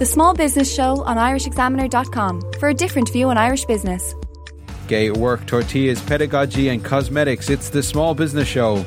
The 0.00 0.06
Small 0.06 0.32
Business 0.32 0.74
Show 0.74 1.02
on 1.02 1.18
IrishExaminer.com 1.18 2.52
for 2.58 2.70
a 2.70 2.72
different 2.72 3.12
view 3.12 3.28
on 3.28 3.36
Irish 3.36 3.66
business. 3.66 4.14
Gay 4.88 5.10
work, 5.10 5.44
tortillas, 5.44 6.00
pedagogy, 6.00 6.70
and 6.70 6.82
cosmetics. 6.82 7.50
It's 7.50 7.68
the 7.68 7.82
Small 7.82 8.14
Business 8.14 8.48
Show. 8.48 8.82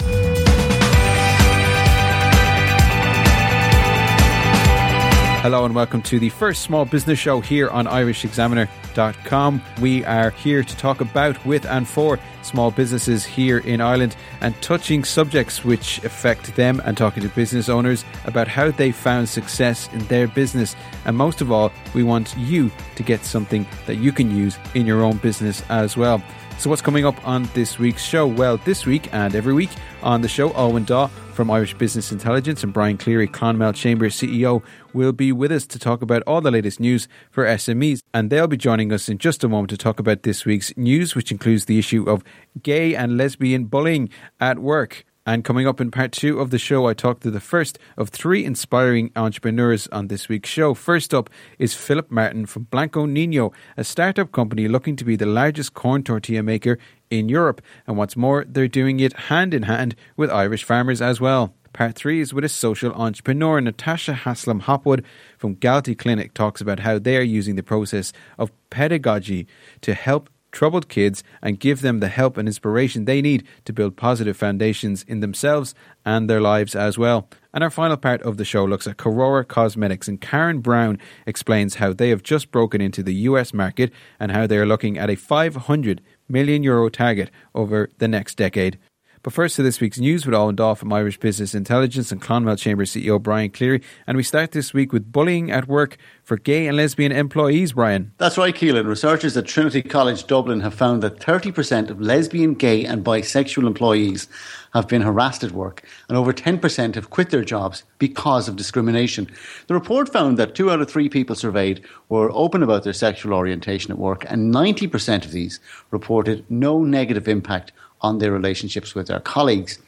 Hello 5.43 5.65
and 5.65 5.75
welcome 5.75 6.01
to 6.03 6.19
the 6.19 6.29
first 6.29 6.61
small 6.61 6.85
business 6.85 7.19
show 7.19 7.41
here 7.41 7.69
on 7.69 7.85
irishexaminer.com. 7.85 9.61
We 9.81 10.05
are 10.05 10.29
here 10.29 10.63
to 10.63 10.77
talk 10.77 11.01
about, 11.01 11.45
with, 11.45 11.65
and 11.65 11.85
for 11.85 12.17
small 12.43 12.71
businesses 12.71 13.25
here 13.25 13.57
in 13.57 13.81
Ireland 13.81 14.15
and 14.39 14.55
touching 14.61 15.03
subjects 15.03 15.65
which 15.65 16.01
affect 16.05 16.55
them 16.55 16.81
and 16.85 16.95
talking 16.95 17.23
to 17.23 17.29
business 17.29 17.67
owners 17.67 18.05
about 18.23 18.47
how 18.47 18.71
they 18.71 18.93
found 18.93 19.27
success 19.27 19.89
in 19.91 19.99
their 20.05 20.29
business. 20.29 20.77
And 21.03 21.17
most 21.17 21.41
of 21.41 21.51
all, 21.51 21.73
we 21.93 22.03
want 22.03 22.37
you 22.37 22.71
to 22.95 23.03
get 23.03 23.25
something 23.25 23.67
that 23.85 23.95
you 23.95 24.13
can 24.13 24.31
use 24.31 24.57
in 24.75 24.85
your 24.85 25.03
own 25.03 25.17
business 25.17 25.61
as 25.67 25.97
well. 25.97 26.23
So, 26.63 26.69
what's 26.69 26.81
coming 26.81 27.05
up 27.05 27.27
on 27.27 27.49
this 27.53 27.77
week's 27.77 28.01
show? 28.01 28.25
Well, 28.25 28.55
this 28.55 28.85
week 28.85 29.13
and 29.13 29.35
every 29.35 29.53
week 29.53 29.71
on 30.01 30.21
the 30.21 30.29
show, 30.29 30.53
Owen 30.53 30.85
Daw 30.85 31.07
from 31.33 31.51
Irish 31.51 31.73
Business 31.73 32.09
Intelligence 32.09 32.63
and 32.63 32.71
Brian 32.71 32.97
Cleary, 32.97 33.27
Clonmel 33.27 33.73
Chamber 33.73 34.07
CEO, 34.07 34.63
will 34.93 35.11
be 35.11 35.33
with 35.33 35.51
us 35.51 35.67
to 35.67 35.77
talk 35.77 36.01
about 36.01 36.23
all 36.25 36.39
the 36.39 36.51
latest 36.51 36.79
news 36.79 37.09
for 37.31 37.43
SMEs. 37.43 37.99
And 38.13 38.29
they'll 38.29 38.47
be 38.47 38.55
joining 38.55 38.93
us 38.93 39.09
in 39.09 39.17
just 39.17 39.43
a 39.43 39.49
moment 39.49 39.71
to 39.71 39.77
talk 39.77 39.99
about 39.99 40.23
this 40.23 40.45
week's 40.45 40.71
news, 40.77 41.15
which 41.15 41.33
includes 41.33 41.65
the 41.65 41.79
issue 41.79 42.09
of 42.09 42.23
gay 42.61 42.95
and 42.95 43.17
lesbian 43.17 43.65
bullying 43.65 44.07
at 44.39 44.59
work. 44.59 45.03
And 45.25 45.45
coming 45.45 45.65
up 45.65 45.79
in 45.79 45.89
part 45.89 46.11
two 46.11 46.41
of 46.41 46.49
the 46.49 46.57
show, 46.57 46.85
I 46.85 46.93
talked 46.93 47.23
to 47.23 47.31
the 47.31 47.39
first 47.39 47.79
of 47.95 48.09
three 48.09 48.43
inspiring 48.43 49.09
entrepreneurs 49.15 49.87
on 49.87 50.09
this 50.09 50.27
week's 50.27 50.49
show. 50.49 50.73
First 50.73 51.13
up 51.13 51.29
is 51.57 51.73
Philip 51.73 52.11
Martin 52.11 52.45
from 52.45 52.63
Blanco 52.63 53.05
Nino, 53.05 53.53
a 53.77 53.85
startup 53.85 54.33
company 54.33 54.67
looking 54.67 54.97
to 54.97 55.05
be 55.05 55.15
the 55.15 55.25
largest 55.25 55.75
corn 55.75 56.03
tortilla 56.03 56.43
maker 56.43 56.77
in 57.09 57.29
Europe. 57.29 57.61
And 57.87 57.95
what's 57.95 58.17
more, 58.17 58.43
they're 58.45 58.67
doing 58.67 58.99
it 58.99 59.13
hand 59.13 59.53
in 59.53 59.63
hand 59.63 59.95
with 60.17 60.29
Irish 60.29 60.65
farmers 60.65 61.01
as 61.01 61.21
well. 61.21 61.53
Part 61.71 61.95
three 61.95 62.19
is 62.19 62.33
with 62.33 62.43
a 62.43 62.49
social 62.49 62.91
entrepreneur. 62.93 63.61
Natasha 63.61 64.13
Haslam 64.13 64.59
Hopwood 64.59 65.05
from 65.37 65.55
Galtee 65.55 65.97
Clinic 65.97 66.33
talks 66.33 66.59
about 66.59 66.81
how 66.81 66.99
they 66.99 67.15
are 67.15 67.21
using 67.21 67.55
the 67.55 67.63
process 67.63 68.11
of 68.37 68.51
pedagogy 68.69 69.47
to 69.81 69.93
help 69.93 70.29
troubled 70.53 70.87
kids 70.87 71.21
and 71.41 71.59
give 71.59 71.81
them 71.81 71.99
the 71.99 72.07
help 72.07 72.37
and 72.37 72.47
inspiration 72.47 73.03
they 73.03 73.21
need 73.21 73.45
to 73.65 73.73
build 73.73 73.97
positive 73.97 74.37
foundations 74.37 75.03
in 75.03 75.19
themselves 75.19 75.75
and 76.05 76.29
their 76.29 76.39
lives 76.39 76.75
as 76.75 76.97
well. 76.97 77.27
And 77.53 77.63
our 77.63 77.69
final 77.69 77.97
part 77.97 78.21
of 78.21 78.37
the 78.37 78.45
show 78.45 78.63
looks 78.63 78.87
at 78.87 78.97
Corora 78.97 79.43
Cosmetics, 79.43 80.07
and 80.07 80.21
Karen 80.21 80.59
Brown 80.59 80.97
explains 81.27 81.75
how 81.75 81.91
they 81.91 82.09
have 82.09 82.23
just 82.23 82.49
broken 82.49 82.79
into 82.79 83.03
the 83.03 83.13
US 83.29 83.53
market 83.53 83.91
and 84.19 84.31
how 84.31 84.47
they 84.47 84.57
are 84.57 84.65
looking 84.65 84.97
at 84.97 85.09
a 85.09 85.15
500 85.15 86.01
million 86.29 86.63
euro 86.63 86.89
target 86.89 87.29
over 87.53 87.89
the 87.97 88.07
next 88.07 88.35
decade. 88.35 88.79
But 89.23 89.31
first 89.31 89.55
to 89.55 89.63
this 89.63 89.79
week's 89.79 89.99
news 89.99 90.25
with 90.25 90.35
Owen 90.35 90.55
Daw 90.57 90.73
from 90.73 90.91
Irish 90.91 91.17
Business 91.17 91.55
Intelligence 91.55 92.11
and 92.11 92.21
Clonmel 92.21 92.57
Chamber 92.57 92.83
CEO 92.83 93.21
Brian 93.21 93.51
Cleary. 93.51 93.81
And 94.05 94.17
we 94.17 94.23
start 94.23 94.51
this 94.51 94.73
week 94.73 94.91
with 94.91 95.13
bullying 95.13 95.49
at 95.49 95.65
work 95.65 95.95
for 96.25 96.35
gay 96.35 96.67
and 96.67 96.75
lesbian 96.75 97.13
employees, 97.13 97.71
Brian. 97.71 98.11
That's 98.17 98.37
right, 98.37 98.53
Keelan. 98.53 98.85
Researchers 98.85 99.37
at 99.37 99.45
Trinity 99.45 99.81
College 99.81 100.27
Dublin 100.27 100.59
have 100.59 100.73
found 100.73 101.01
that 101.03 101.21
30% 101.21 101.89
of 101.89 102.01
lesbian, 102.01 102.53
gay, 102.53 102.83
and 102.83 103.05
bisexual 103.05 103.65
employees 103.65 104.27
have 104.73 104.89
been 104.89 105.03
harassed 105.03 105.43
at 105.43 105.51
work, 105.51 105.83
and 106.09 106.17
over 106.17 106.33
10% 106.33 106.95
have 106.95 107.09
quit 107.09 107.29
their 107.29 107.43
jobs 107.45 107.83
because 107.99 108.49
of 108.49 108.55
discrimination. 108.55 109.29
The 109.67 109.73
report 109.73 110.11
found 110.11 110.37
that 110.37 110.55
two 110.55 110.69
out 110.71 110.81
of 110.81 110.89
three 110.89 111.07
people 111.07 111.35
surveyed 111.35 111.85
were 112.09 112.31
open 112.33 112.63
about 112.63 112.83
their 112.83 112.91
sexual 112.91 113.33
orientation 113.33 113.91
at 113.91 113.99
work, 113.99 114.25
and 114.27 114.53
90% 114.53 115.23
of 115.23 115.31
these 115.31 115.59
reported 115.91 116.43
no 116.49 116.83
negative 116.83 117.27
impact 117.27 117.71
on 118.03 118.19
their 118.19 118.31
relationships 118.31 118.93
with 118.93 119.07
their 119.07 119.19
colleagues. 119.19 119.79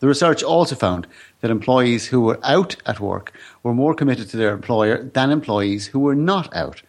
The 0.00 0.08
research 0.08 0.42
also 0.42 0.74
found 0.74 1.06
that 1.40 1.50
employees 1.50 2.06
who 2.06 2.20
were 2.20 2.38
out 2.42 2.76
at 2.86 3.00
work 3.00 3.32
were 3.62 3.74
more 3.74 3.94
committed 3.94 4.28
to 4.30 4.36
their 4.36 4.54
employer 4.54 5.02
than 5.02 5.30
employees 5.30 5.86
who 5.86 6.00
were 6.00 6.14
not 6.14 6.54
out. 6.54 6.82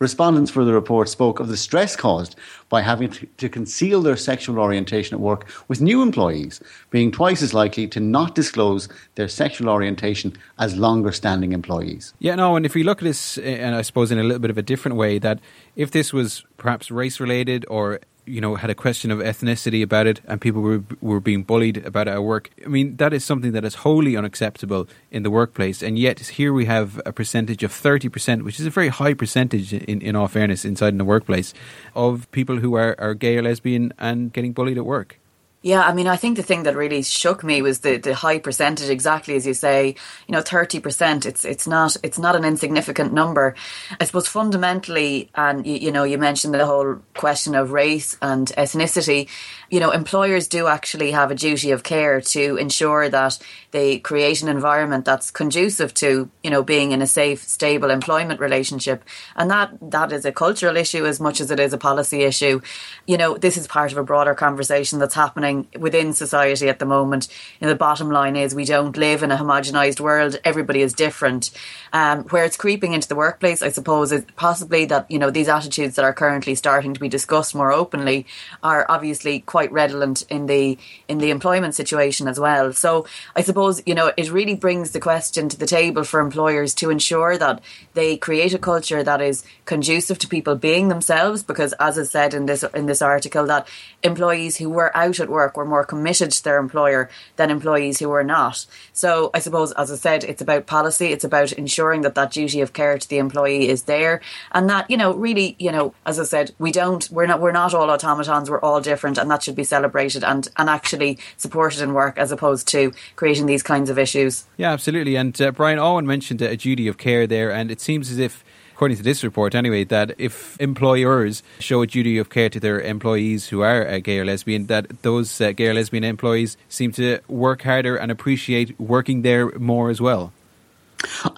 Respondents 0.00 0.50
for 0.50 0.64
the 0.64 0.72
report 0.72 1.10
spoke 1.10 1.40
of 1.40 1.48
the 1.48 1.58
stress 1.58 1.94
caused 1.94 2.34
by 2.70 2.80
having 2.80 3.10
to 3.36 3.48
conceal 3.50 4.00
their 4.00 4.16
sexual 4.16 4.58
orientation 4.58 5.14
at 5.14 5.20
work, 5.20 5.46
with 5.68 5.82
new 5.82 6.00
employees 6.00 6.58
being 6.88 7.10
twice 7.10 7.42
as 7.42 7.52
likely 7.52 7.86
to 7.88 8.00
not 8.00 8.34
disclose 8.34 8.88
their 9.16 9.28
sexual 9.28 9.68
orientation 9.68 10.34
as 10.58 10.74
longer 10.74 11.12
standing 11.12 11.52
employees. 11.52 12.14
Yeah, 12.18 12.34
no, 12.34 12.56
and 12.56 12.64
if 12.64 12.74
we 12.74 12.82
look 12.82 13.02
at 13.02 13.04
this, 13.04 13.36
eh, 13.36 13.42
and 13.42 13.74
I 13.74 13.82
suppose 13.82 14.10
in 14.10 14.18
a 14.18 14.22
little 14.22 14.38
bit 14.38 14.50
of 14.50 14.56
a 14.56 14.62
different 14.62 14.96
way, 14.96 15.18
that 15.18 15.38
if 15.76 15.90
this 15.90 16.14
was 16.14 16.46
perhaps 16.56 16.90
race 16.90 17.20
related 17.20 17.66
or 17.68 18.00
you 18.26 18.40
know 18.40 18.54
had 18.56 18.70
a 18.70 18.74
question 18.74 19.10
of 19.10 19.18
ethnicity 19.18 19.82
about 19.82 20.06
it 20.06 20.20
and 20.26 20.40
people 20.40 20.62
were 20.62 20.82
were 21.00 21.20
being 21.20 21.42
bullied 21.42 21.78
about 21.78 22.08
it 22.08 22.12
at 22.12 22.22
work. 22.22 22.50
I 22.64 22.68
mean 22.68 22.96
that 22.96 23.12
is 23.12 23.24
something 23.24 23.52
that 23.52 23.64
is 23.64 23.76
wholly 23.76 24.16
unacceptable 24.16 24.88
in 25.10 25.22
the 25.22 25.30
workplace. 25.30 25.82
And 25.82 25.98
yet 25.98 26.18
here 26.20 26.52
we 26.52 26.66
have 26.66 27.00
a 27.06 27.12
percentage 27.12 27.62
of 27.62 27.72
30% 27.72 28.42
which 28.42 28.58
is 28.58 28.66
a 28.66 28.70
very 28.70 28.88
high 28.88 29.14
percentage 29.14 29.72
in, 29.72 30.00
in 30.00 30.16
all 30.16 30.28
fairness 30.28 30.64
inside 30.64 30.88
in 30.88 30.98
the 30.98 31.04
workplace 31.04 31.54
of 31.94 32.30
people 32.32 32.58
who 32.58 32.74
are, 32.74 32.96
are 32.98 33.14
gay 33.14 33.36
or 33.36 33.42
lesbian 33.42 33.92
and 33.98 34.32
getting 34.32 34.52
bullied 34.52 34.78
at 34.78 34.84
work 34.84 35.19
yeah, 35.62 35.82
I 35.82 35.92
mean, 35.92 36.06
I 36.06 36.16
think 36.16 36.38
the 36.38 36.42
thing 36.42 36.62
that 36.62 36.74
really 36.74 37.02
shook 37.02 37.44
me 37.44 37.60
was 37.60 37.80
the, 37.80 37.98
the 37.98 38.14
high 38.14 38.38
percentage, 38.38 38.88
exactly 38.88 39.36
as 39.36 39.46
you 39.46 39.52
say, 39.52 39.94
you 40.26 40.32
know, 40.32 40.40
30%. 40.40 41.26
It's, 41.26 41.44
it's 41.44 41.66
not, 41.66 41.98
it's 42.02 42.18
not 42.18 42.34
an 42.34 42.46
insignificant 42.46 43.12
number. 43.12 43.54
I 44.00 44.04
suppose 44.04 44.26
fundamentally, 44.26 45.28
and 45.34 45.66
you, 45.66 45.74
you 45.74 45.92
know, 45.92 46.04
you 46.04 46.16
mentioned 46.16 46.54
the 46.54 46.64
whole 46.64 47.02
question 47.14 47.54
of 47.54 47.72
race 47.72 48.16
and 48.22 48.48
ethnicity, 48.56 49.28
you 49.68 49.80
know, 49.80 49.90
employers 49.90 50.48
do 50.48 50.66
actually 50.66 51.10
have 51.10 51.30
a 51.30 51.34
duty 51.34 51.72
of 51.72 51.82
care 51.82 52.22
to 52.22 52.56
ensure 52.56 53.10
that 53.10 53.38
they 53.70 53.98
create 53.98 54.42
an 54.42 54.48
environment 54.48 55.04
that's 55.04 55.30
conducive 55.30 55.92
to, 55.94 56.30
you 56.42 56.50
know, 56.50 56.62
being 56.62 56.92
in 56.92 57.02
a 57.02 57.06
safe, 57.06 57.42
stable 57.42 57.90
employment 57.90 58.40
relationship. 58.40 59.04
And 59.36 59.50
that, 59.50 59.72
that 59.90 60.10
is 60.10 60.24
a 60.24 60.32
cultural 60.32 60.78
issue 60.78 61.04
as 61.04 61.20
much 61.20 61.38
as 61.38 61.50
it 61.50 61.60
is 61.60 61.74
a 61.74 61.78
policy 61.78 62.22
issue. 62.22 62.62
You 63.06 63.18
know, 63.18 63.36
this 63.36 63.58
is 63.58 63.66
part 63.66 63.92
of 63.92 63.98
a 63.98 64.02
broader 64.02 64.34
conversation 64.34 64.98
that's 64.98 65.14
happening 65.14 65.49
happening 65.50 65.80
within 65.80 66.12
society 66.12 66.68
at 66.68 66.78
the 66.78 66.86
moment. 66.86 67.28
Know, 67.60 67.68
the 67.68 67.74
bottom 67.74 68.10
line 68.10 68.36
is 68.36 68.54
we 68.54 68.64
don't 68.64 68.96
live 68.96 69.22
in 69.22 69.30
a 69.30 69.36
homogenized 69.36 70.00
world. 70.00 70.38
Everybody 70.44 70.82
is 70.82 70.92
different. 70.92 71.50
Um, 71.92 72.24
where 72.24 72.44
it's 72.44 72.56
creeping 72.56 72.92
into 72.92 73.08
the 73.08 73.16
workplace, 73.16 73.62
I 73.62 73.70
suppose, 73.70 74.12
is 74.12 74.24
possibly 74.36 74.84
that, 74.86 75.10
you 75.10 75.18
know, 75.18 75.30
these 75.30 75.48
attitudes 75.48 75.96
that 75.96 76.04
are 76.04 76.14
currently 76.14 76.54
starting 76.54 76.94
to 76.94 77.00
be 77.00 77.08
discussed 77.08 77.54
more 77.54 77.72
openly 77.72 78.26
are 78.62 78.86
obviously 78.88 79.40
quite 79.40 79.72
redolent 79.72 80.22
in 80.30 80.46
the, 80.46 80.78
in 81.08 81.18
the 81.18 81.30
employment 81.30 81.74
situation 81.74 82.28
as 82.28 82.38
well. 82.38 82.72
So 82.72 83.06
I 83.34 83.42
suppose, 83.42 83.82
you 83.86 83.94
know, 83.94 84.12
it 84.16 84.30
really 84.30 84.54
brings 84.54 84.92
the 84.92 85.00
question 85.00 85.48
to 85.48 85.58
the 85.58 85.66
table 85.66 86.04
for 86.04 86.20
employers 86.20 86.74
to 86.74 86.90
ensure 86.90 87.36
that 87.38 87.60
they 87.94 88.16
create 88.16 88.54
a 88.54 88.58
culture 88.58 89.02
that 89.02 89.20
is 89.20 89.42
conducive 89.64 90.18
to 90.18 90.28
people 90.28 90.54
being 90.54 90.88
themselves 90.88 91.42
because 91.42 91.72
as 91.74 91.98
I 91.98 92.04
said 92.04 92.34
in 92.34 92.46
this 92.46 92.62
in 92.74 92.86
this 92.86 93.02
article 93.02 93.46
that 93.46 93.68
employees 94.02 94.56
who 94.56 94.68
were 94.68 94.96
out 94.96 95.20
at 95.20 95.28
work 95.28 95.39
work 95.40 95.56
were 95.56 95.64
more 95.64 95.84
committed 95.84 96.30
to 96.30 96.44
their 96.44 96.58
employer 96.58 97.08
than 97.36 97.50
employees 97.50 97.98
who 97.98 98.08
were 98.08 98.24
not. 98.24 98.66
So 98.92 99.30
I 99.32 99.38
suppose, 99.40 99.72
as 99.72 99.90
I 99.90 99.96
said, 99.96 100.24
it's 100.24 100.42
about 100.42 100.66
policy. 100.66 101.06
It's 101.06 101.24
about 101.24 101.52
ensuring 101.52 102.02
that 102.02 102.14
that 102.14 102.32
duty 102.32 102.60
of 102.60 102.72
care 102.72 102.98
to 102.98 103.08
the 103.08 103.18
employee 103.18 103.68
is 103.68 103.84
there, 103.84 104.20
and 104.52 104.68
that 104.68 104.90
you 104.90 104.96
know, 104.96 105.14
really, 105.14 105.56
you 105.58 105.72
know, 105.72 105.94
as 106.04 106.18
I 106.18 106.24
said, 106.24 106.52
we 106.58 106.72
don't, 106.72 107.08
we're 107.10 107.26
not, 107.26 107.40
we're 107.40 107.58
not 107.62 107.74
all 107.74 107.90
automatons. 107.90 108.50
We're 108.50 108.60
all 108.60 108.80
different, 108.80 109.18
and 109.18 109.30
that 109.30 109.42
should 109.42 109.56
be 109.56 109.64
celebrated 109.64 110.22
and 110.24 110.48
and 110.56 110.68
actually 110.68 111.18
supported 111.36 111.80
in 111.80 111.94
work 111.94 112.18
as 112.18 112.32
opposed 112.32 112.68
to 112.68 112.92
creating 113.16 113.46
these 113.46 113.62
kinds 113.62 113.88
of 113.90 113.98
issues. 113.98 114.44
Yeah, 114.56 114.72
absolutely. 114.72 115.16
And 115.16 115.40
uh, 115.40 115.52
Brian 115.52 115.78
Owen 115.78 116.06
mentioned 116.06 116.42
a 116.42 116.56
duty 116.56 116.86
of 116.88 116.98
care 116.98 117.26
there, 117.26 117.50
and 117.50 117.70
it 117.70 117.80
seems 117.80 118.10
as 118.10 118.18
if 118.18 118.44
according 118.80 118.96
to 118.96 119.02
this 119.02 119.22
report 119.22 119.54
anyway, 119.54 119.84
that 119.84 120.14
if 120.16 120.58
employers 120.58 121.42
show 121.58 121.82
a 121.82 121.86
duty 121.86 122.16
of 122.16 122.30
care 122.30 122.48
to 122.48 122.58
their 122.58 122.80
employees 122.80 123.48
who 123.48 123.60
are 123.60 123.86
uh, 123.86 123.98
gay 123.98 124.18
or 124.18 124.24
lesbian, 124.24 124.68
that 124.68 125.02
those 125.02 125.38
uh, 125.38 125.52
gay 125.52 125.66
or 125.66 125.74
lesbian 125.74 126.02
employees 126.02 126.56
seem 126.70 126.90
to 126.90 127.18
work 127.28 127.60
harder 127.60 127.94
and 127.96 128.10
appreciate 128.10 128.80
working 128.80 129.20
there 129.20 129.50
more 129.58 129.90
as 129.90 130.00
well. 130.00 130.32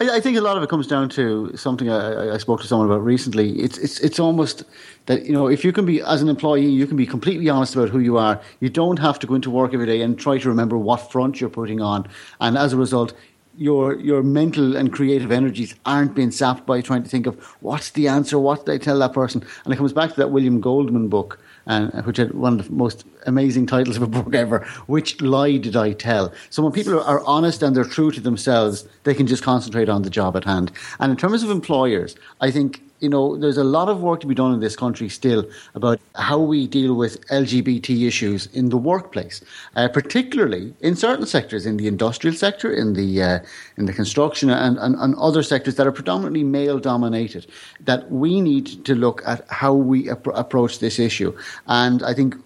I, 0.00 0.19
I, 0.19 0.21
think 0.21 0.37
a 0.37 0.41
lot 0.41 0.56
of 0.56 0.62
it 0.62 0.69
comes 0.69 0.87
down 0.87 1.09
to 1.11 1.56
something 1.56 1.89
I, 1.91 2.35
I, 2.35 2.39
spoke 2.39 2.61
to 2.61 2.67
someone 2.69 2.89
about 2.89 3.05
recently. 3.05 3.59
It's 3.61 3.79
it's 3.79 3.99
it's 4.00 4.21
almost 4.21 4.65
that 5.06 5.25
you 5.25 5.33
know 5.33 5.49
if 5.49 5.65
you 5.65 5.73
can 5.73 5.85
be 5.85 6.00
as 6.00 6.23
an 6.23 6.29
employee, 6.29 6.67
you 6.67 6.87
can 6.87 6.97
be 6.97 7.06
completely 7.06 7.49
honest 7.49 7.75
about 7.75 7.88
who 7.88 7.99
you 7.99 8.19
are. 8.19 8.41
You 8.61 8.71
don't 8.71 8.99
have 8.99 9.19
to 9.21 9.27
go 9.27 9.35
into 9.35 9.50
work 9.50 9.75
every 9.75 9.87
day 9.87 10.00
and 10.00 10.19
try 10.19 10.38
to 10.38 10.49
remember 10.49 10.79
what 10.79 11.11
front 11.11 11.41
you're 11.41 11.50
putting 11.50 11.81
on, 11.81 12.09
and 12.41 12.56
as 12.56 12.73
a 12.73 12.77
result, 12.77 13.15
your 13.56 13.99
your 13.99 14.22
mental 14.22 14.76
and 14.76 14.93
creative 14.93 15.31
energies 15.31 15.75
aren't 15.84 16.14
being 16.14 16.31
sapped 16.31 16.66
by 16.66 16.81
trying 16.81 17.02
to 17.02 17.08
think 17.08 17.26
of 17.26 17.43
what's 17.60 17.90
the 17.90 18.08
answer, 18.08 18.38
what 18.38 18.66
did 18.66 18.72
I 18.72 18.78
tell 18.78 18.99
that 18.99 19.12
person, 19.12 19.44
and 19.64 19.72
it 19.72 19.76
comes 19.76 19.93
back 19.93 20.10
to 20.10 20.16
that 20.16 20.31
William 20.31 20.60
Goldman 20.60 21.08
book 21.08 21.38
and 21.66 21.94
uh, 21.94 22.02
which 22.02 22.16
had 22.16 22.32
one 22.34 22.58
of 22.58 22.66
the 22.66 22.72
most 22.72 23.04
amazing 23.26 23.66
titles 23.66 23.96
of 23.96 24.02
a 24.02 24.06
book 24.06 24.34
ever. 24.34 24.64
Which 24.87 25.20
lie 25.20 25.56
did 25.58 25.76
I 25.76 25.93
tell? 25.93 26.32
So 26.50 26.62
when 26.62 26.72
people 26.72 27.00
are 27.00 27.25
honest 27.25 27.62
and 27.62 27.75
they're 27.75 27.84
true 27.84 28.10
to 28.10 28.20
themselves, 28.20 28.87
they 29.04 29.14
can 29.14 29.26
just 29.26 29.43
concentrate 29.43 29.88
on 29.88 30.02
the 30.02 30.10
job 30.10 30.37
at 30.37 30.44
hand. 30.44 30.72
And 30.99 31.10
in 31.10 31.16
terms 31.16 31.43
of 31.43 31.50
employers, 31.50 32.16
I 32.40 32.50
think 32.50 32.82
you 33.02 33.08
know, 33.08 33.37
there's 33.37 33.58
a 33.58 33.64
lot 33.64 33.88
of 33.88 34.00
work 34.00 34.20
to 34.20 34.28
be 34.28 34.34
done 34.34 34.54
in 34.54 34.60
this 34.60 34.76
country 34.76 35.08
still 35.08 35.44
about 35.75 35.99
how 36.14 36.38
we 36.38 36.69
deal 36.69 36.94
with 36.94 37.26
LGBT 37.26 38.06
issues 38.06 38.46
in 38.54 38.69
the 38.69 38.76
workplace, 38.76 39.43
uh, 39.75 39.88
particularly 39.88 40.72
in 40.81 40.94
certain 40.94 41.26
sectors, 41.26 41.66
in 41.66 41.76
the 41.78 41.88
industrial 41.88 42.37
sector, 42.37 42.72
in 42.72 42.94
the 42.94 43.22
uh, 43.22 43.38
in 43.76 43.87
the 43.87 43.93
construction, 43.93 44.50
and, 44.50 44.78
and, 44.78 44.94
and, 44.94 45.16
other 45.16 45.43
sectors 45.43 45.75
that 45.75 45.87
are 45.87 45.93
predominantly 45.93 46.44
male 46.44 46.78
dominated. 46.78 47.46
That 47.81 48.10
we 48.10 48.40
need 48.40 48.84
to 48.84 48.94
look 48.94 49.20
at 49.26 49.44
how 49.50 49.75
we 49.75 50.08
ap- 50.08 50.26
approach 50.28 50.78
this 50.78 51.00
issue, 51.00 51.37
and 51.66 52.04
I 52.04 52.14
think 52.14 52.37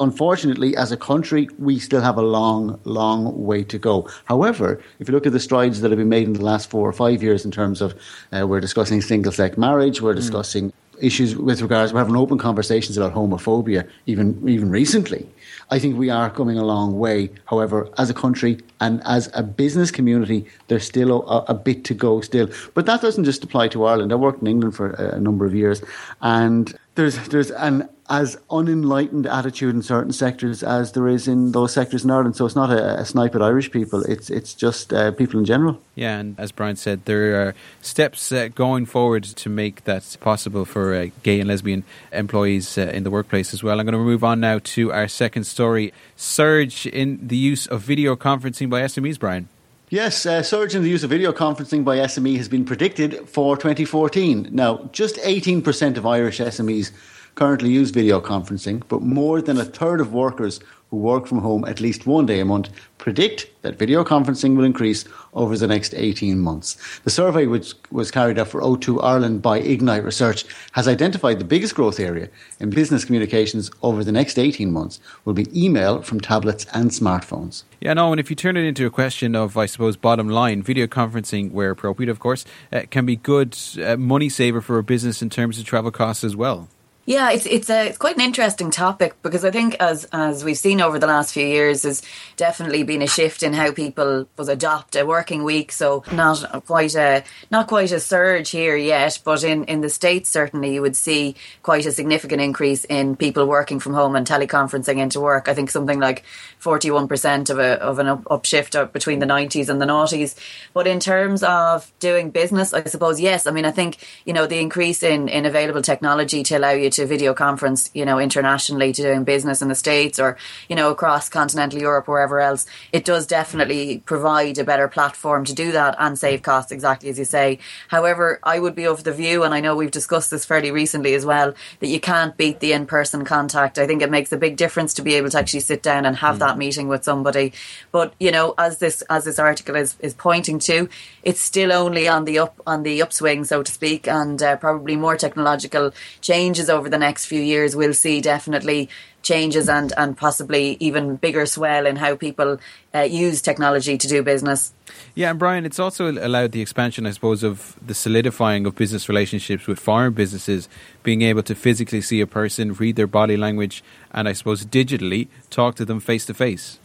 unfortunately, 0.00 0.76
as 0.76 0.92
a 0.92 0.96
country, 0.96 1.48
we 1.58 1.78
still 1.78 2.00
have 2.00 2.18
a 2.18 2.22
long, 2.22 2.78
long 2.84 3.44
way 3.44 3.64
to 3.64 3.78
go. 3.78 4.08
However, 4.24 4.82
if 4.98 5.08
you 5.08 5.14
look 5.14 5.26
at 5.26 5.32
the 5.32 5.40
strides 5.40 5.80
that 5.80 5.90
have 5.90 5.98
been 5.98 6.08
made 6.08 6.26
in 6.26 6.34
the 6.34 6.44
last 6.44 6.70
four 6.70 6.88
or 6.88 6.92
five 6.92 7.22
years 7.22 7.44
in 7.44 7.50
terms 7.50 7.80
of 7.80 7.94
uh, 8.32 8.46
we're 8.46 8.60
discussing 8.60 9.00
single 9.00 9.32
sex 9.32 9.56
marriage, 9.56 10.00
we're 10.02 10.12
hmm. 10.12 10.20
discussing 10.20 10.70
mm. 10.70 10.72
issues 11.00 11.36
with 11.36 11.62
regards, 11.62 11.92
we're 11.92 12.00
having 12.00 12.16
open 12.16 12.38
conversations 12.38 12.96
about 12.96 13.14
homophobia, 13.14 13.88
even 14.06 14.48
even 14.48 14.70
recently. 14.70 15.28
I 15.68 15.80
think 15.80 15.96
we 15.96 16.10
are 16.10 16.30
coming 16.30 16.58
a 16.58 16.64
long 16.64 16.96
way. 16.96 17.30
However, 17.46 17.88
as 17.98 18.08
a 18.08 18.14
country 18.14 18.58
and 18.80 19.02
as 19.04 19.28
a 19.34 19.42
business 19.42 19.90
community, 19.90 20.46
there's 20.68 20.84
still 20.84 21.28
a, 21.28 21.44
a, 21.48 21.54
bit 21.54 21.82
to 21.86 21.94
go 21.94 22.20
still. 22.20 22.48
But 22.74 22.86
that 22.86 23.00
doesn't 23.00 23.24
just 23.24 23.42
apply 23.42 23.68
to 23.68 23.84
Ireland. 23.84 24.12
I 24.12 24.14
worked 24.14 24.40
in 24.42 24.46
England 24.46 24.76
for 24.76 24.90
a, 24.90 25.16
a 25.16 25.20
number 25.20 25.44
of 25.44 25.56
years, 25.56 25.82
and 26.20 26.72
there's 26.94 27.16
there's 27.28 27.50
an 27.50 27.88
as 28.08 28.38
unenlightened 28.50 29.26
attitude 29.26 29.74
in 29.74 29.82
certain 29.82 30.12
sectors 30.12 30.62
as 30.62 30.92
there 30.92 31.08
is 31.08 31.26
in 31.26 31.52
those 31.52 31.72
sectors 31.72 32.04
in 32.04 32.10
Ireland. 32.10 32.36
So 32.36 32.46
it's 32.46 32.54
not 32.54 32.70
a, 32.70 33.00
a 33.00 33.04
snipe 33.04 33.34
at 33.34 33.42
Irish 33.42 33.70
people; 33.70 34.02
it's 34.02 34.30
it's 34.30 34.54
just 34.54 34.92
uh, 34.92 35.12
people 35.12 35.38
in 35.38 35.44
general. 35.44 35.80
Yeah, 35.94 36.18
and 36.18 36.38
as 36.38 36.52
Brian 36.52 36.76
said, 36.76 37.04
there 37.04 37.48
are 37.48 37.54
steps 37.80 38.30
uh, 38.32 38.48
going 38.54 38.86
forward 38.86 39.24
to 39.24 39.48
make 39.48 39.84
that 39.84 40.16
possible 40.20 40.64
for 40.64 40.94
uh, 40.94 41.08
gay 41.22 41.40
and 41.40 41.48
lesbian 41.48 41.84
employees 42.12 42.78
uh, 42.78 42.82
in 42.82 43.02
the 43.04 43.10
workplace 43.10 43.52
as 43.52 43.62
well. 43.62 43.80
I'm 43.80 43.86
going 43.86 43.92
to 43.92 43.98
move 43.98 44.24
on 44.24 44.40
now 44.40 44.60
to 44.76 44.92
our 44.92 45.08
second 45.08 45.44
story: 45.44 45.92
surge 46.16 46.86
in 46.86 47.26
the 47.26 47.36
use 47.36 47.66
of 47.66 47.82
video 47.82 48.16
conferencing 48.16 48.70
by 48.70 48.82
SMEs. 48.82 49.18
Brian. 49.18 49.48
Yes, 49.88 50.26
uh, 50.26 50.42
surge 50.42 50.74
in 50.74 50.82
the 50.82 50.90
use 50.90 51.04
of 51.04 51.10
video 51.10 51.32
conferencing 51.32 51.84
by 51.84 51.98
SME 51.98 52.36
has 52.38 52.48
been 52.48 52.64
predicted 52.64 53.28
for 53.28 53.56
2014. 53.56 54.48
Now, 54.50 54.90
just 54.90 55.14
18% 55.18 55.96
of 55.96 56.04
Irish 56.04 56.40
SMEs 56.40 56.90
currently 57.36 57.70
use 57.70 57.90
video 57.90 58.20
conferencing, 58.20 58.82
but 58.88 59.02
more 59.02 59.40
than 59.40 59.58
a 59.58 59.64
third 59.64 60.00
of 60.00 60.12
workers 60.12 60.58
who 60.90 60.96
work 60.96 61.26
from 61.26 61.38
home 61.38 61.64
at 61.64 61.80
least 61.80 62.06
one 62.06 62.26
day 62.26 62.40
a 62.40 62.44
month 62.44 62.70
predict 62.98 63.50
that 63.62 63.78
video 63.78 64.04
conferencing 64.04 64.56
will 64.56 64.64
increase 64.64 65.04
over 65.34 65.56
the 65.58 65.66
next 65.66 65.94
18 65.94 66.38
months. 66.38 66.76
The 67.00 67.10
survey, 67.10 67.46
which 67.46 67.74
was 67.90 68.10
carried 68.10 68.38
out 68.38 68.48
for 68.48 68.60
O2 68.60 69.02
Ireland 69.02 69.42
by 69.42 69.58
Ignite 69.58 70.04
Research, 70.04 70.44
has 70.72 70.88
identified 70.88 71.38
the 71.38 71.44
biggest 71.44 71.74
growth 71.74 72.00
area 72.00 72.28
in 72.58 72.70
business 72.70 73.04
communications 73.04 73.70
over 73.82 74.02
the 74.02 74.12
next 74.12 74.38
18 74.38 74.72
months 74.72 75.00
will 75.24 75.34
be 75.34 75.46
email 75.54 76.02
from 76.02 76.20
tablets 76.20 76.66
and 76.72 76.90
smartphones. 76.90 77.64
Yeah, 77.80 77.92
no, 77.92 78.12
and 78.12 78.20
if 78.20 78.30
you 78.30 78.36
turn 78.36 78.56
it 78.56 78.64
into 78.64 78.86
a 78.86 78.90
question 78.90 79.34
of, 79.34 79.56
I 79.56 79.66
suppose, 79.66 79.96
bottom 79.96 80.28
line, 80.28 80.62
video 80.62 80.86
conferencing, 80.86 81.52
where 81.52 81.70
appropriate, 81.70 82.08
of 82.08 82.20
course, 82.20 82.44
uh, 82.72 82.82
can 82.90 83.04
be 83.04 83.16
good 83.16 83.58
uh, 83.84 83.96
money 83.96 84.28
saver 84.28 84.60
for 84.60 84.78
a 84.78 84.82
business 84.82 85.20
in 85.20 85.30
terms 85.30 85.58
of 85.58 85.64
travel 85.64 85.90
costs 85.90 86.24
as 86.24 86.34
well. 86.34 86.68
Yeah, 87.08 87.30
it's 87.30 87.46
it's 87.46 87.70
a 87.70 87.86
it's 87.86 87.98
quite 87.98 88.16
an 88.16 88.20
interesting 88.20 88.72
topic 88.72 89.14
because 89.22 89.44
I 89.44 89.52
think 89.52 89.76
as 89.78 90.08
as 90.12 90.42
we've 90.42 90.58
seen 90.58 90.80
over 90.80 90.98
the 90.98 91.06
last 91.06 91.32
few 91.32 91.46
years, 91.46 91.82
there's 91.82 92.02
definitely 92.36 92.82
been 92.82 93.00
a 93.00 93.06
shift 93.06 93.44
in 93.44 93.52
how 93.52 93.70
people 93.70 94.26
was 94.36 94.48
adopt 94.48 94.96
a 94.96 95.06
working 95.06 95.44
week. 95.44 95.70
So 95.70 96.02
not 96.10 96.64
quite 96.66 96.96
a 96.96 97.22
not 97.48 97.68
quite 97.68 97.92
a 97.92 98.00
surge 98.00 98.50
here 98.50 98.76
yet, 98.76 99.20
but 99.22 99.44
in 99.44 99.62
in 99.66 99.82
the 99.82 99.88
states 99.88 100.30
certainly 100.30 100.74
you 100.74 100.82
would 100.82 100.96
see 100.96 101.36
quite 101.62 101.86
a 101.86 101.92
significant 101.92 102.42
increase 102.42 102.84
in 102.86 103.14
people 103.14 103.46
working 103.46 103.78
from 103.78 103.94
home 103.94 104.16
and 104.16 104.26
teleconferencing 104.26 104.98
into 104.98 105.20
work. 105.20 105.48
I 105.48 105.54
think 105.54 105.70
something 105.70 106.00
like 106.00 106.24
forty 106.58 106.90
one 106.90 107.06
percent 107.06 107.50
of 107.50 107.60
a 107.60 107.80
of 107.80 108.00
an 108.00 108.08
up, 108.08 108.24
upshift 108.24 108.92
between 108.92 109.20
the 109.20 109.26
nineties 109.26 109.68
and 109.68 109.80
the 109.80 109.86
noughties. 109.86 110.34
But 110.74 110.88
in 110.88 110.98
terms 110.98 111.44
of 111.44 111.92
doing 112.00 112.30
business, 112.30 112.74
I 112.74 112.82
suppose 112.82 113.20
yes. 113.20 113.46
I 113.46 113.52
mean, 113.52 113.64
I 113.64 113.70
think 113.70 113.98
you 114.24 114.32
know 114.32 114.48
the 114.48 114.58
increase 114.58 115.04
in 115.04 115.28
in 115.28 115.46
available 115.46 115.82
technology 115.82 116.42
to 116.42 116.58
allow 116.58 116.72
you 116.72 116.95
to 116.96 117.06
video 117.06 117.32
conference, 117.32 117.90
you 117.94 118.04
know, 118.04 118.18
internationally 118.18 118.92
to 118.92 119.02
doing 119.02 119.24
business 119.24 119.62
in 119.62 119.68
the 119.68 119.74
States 119.74 120.18
or, 120.18 120.36
you 120.68 120.76
know, 120.76 120.90
across 120.90 121.28
continental 121.28 121.80
Europe, 121.80 122.08
wherever 122.08 122.40
else, 122.40 122.66
it 122.92 123.04
does 123.04 123.26
definitely 123.26 124.02
provide 124.04 124.58
a 124.58 124.64
better 124.64 124.88
platform 124.88 125.44
to 125.44 125.54
do 125.54 125.72
that 125.72 125.94
and 125.98 126.18
save 126.18 126.42
costs, 126.42 126.72
exactly 126.72 127.08
as 127.08 127.18
you 127.18 127.24
say. 127.24 127.58
However, 127.88 128.40
I 128.42 128.58
would 128.58 128.74
be 128.74 128.86
of 128.86 129.04
the 129.04 129.12
view, 129.12 129.42
and 129.42 129.54
I 129.54 129.60
know 129.60 129.76
we've 129.76 129.90
discussed 129.90 130.30
this 130.30 130.44
fairly 130.44 130.70
recently 130.70 131.14
as 131.14 131.24
well, 131.24 131.54
that 131.80 131.88
you 131.88 132.00
can't 132.00 132.36
beat 132.36 132.60
the 132.60 132.72
in 132.72 132.86
person 132.86 133.24
contact. 133.24 133.78
I 133.78 133.86
think 133.86 134.02
it 134.02 134.10
makes 134.10 134.32
a 134.32 134.36
big 134.36 134.56
difference 134.56 134.94
to 134.94 135.02
be 135.02 135.14
able 135.14 135.30
to 135.30 135.38
actually 135.38 135.60
sit 135.60 135.82
down 135.82 136.04
and 136.04 136.16
have 136.16 136.36
mm. 136.36 136.40
that 136.40 136.58
meeting 136.58 136.88
with 136.88 137.04
somebody. 137.04 137.52
But, 137.92 138.14
you 138.18 138.30
know, 138.30 138.54
as 138.58 138.78
this 138.78 139.02
as 139.02 139.24
this 139.24 139.38
article 139.38 139.76
is, 139.76 139.96
is 140.00 140.14
pointing 140.14 140.58
to, 140.60 140.88
it's 141.22 141.40
still 141.40 141.72
only 141.72 142.08
on 142.08 142.24
the 142.24 142.38
up 142.38 142.60
on 142.66 142.82
the 142.82 143.02
upswing, 143.02 143.44
so 143.44 143.62
to 143.62 143.70
speak, 143.70 144.08
and 144.08 144.42
uh, 144.42 144.56
probably 144.56 144.96
more 144.96 145.16
technological 145.16 145.92
changes 146.20 146.70
over 146.70 146.85
the 146.88 146.98
next 146.98 147.26
few 147.26 147.40
years, 147.40 147.74
we'll 147.76 147.94
see 147.94 148.20
definitely 148.20 148.88
changes 149.22 149.68
and, 149.68 149.92
and 149.96 150.16
possibly 150.16 150.76
even 150.80 151.16
bigger 151.16 151.46
swell 151.46 151.86
in 151.86 151.96
how 151.96 152.14
people 152.14 152.58
uh, 152.94 153.00
use 153.00 153.42
technology 153.42 153.98
to 153.98 154.06
do 154.06 154.22
business. 154.22 154.72
Yeah, 155.14 155.30
and 155.30 155.38
Brian, 155.38 155.66
it's 155.66 155.78
also 155.78 156.10
allowed 156.10 156.52
the 156.52 156.60
expansion, 156.60 157.06
I 157.06 157.10
suppose, 157.10 157.42
of 157.42 157.76
the 157.84 157.94
solidifying 157.94 158.66
of 158.66 158.76
business 158.76 159.08
relationships 159.08 159.66
with 159.66 159.80
foreign 159.80 160.12
businesses, 160.12 160.68
being 161.02 161.22
able 161.22 161.42
to 161.42 161.54
physically 161.54 162.00
see 162.00 162.20
a 162.20 162.26
person, 162.26 162.74
read 162.74 162.96
their 162.96 163.06
body 163.06 163.36
language, 163.36 163.82
and 164.12 164.28
I 164.28 164.32
suppose 164.32 164.64
digitally 164.64 165.28
talk 165.50 165.74
to 165.76 165.84
them 165.84 166.00
face 166.00 166.24
to 166.26 166.34
face. 166.34 166.78